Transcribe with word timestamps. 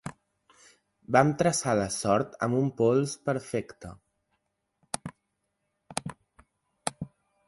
Vam 1.15 1.33
traçar 1.41 1.73
la 1.79 1.89
sort 1.95 2.33
amb 2.47 2.57
un 2.61 2.71
pols 2.79 3.13
perfecte. 3.29 3.91